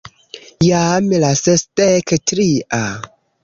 Jam 0.67 1.11
la 1.25 1.31
sesdek 1.43 2.17
tria... 2.33 2.85